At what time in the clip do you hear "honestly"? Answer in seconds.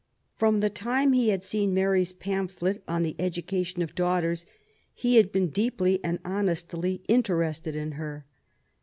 6.25-7.01